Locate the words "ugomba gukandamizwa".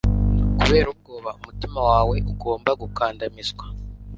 2.31-3.65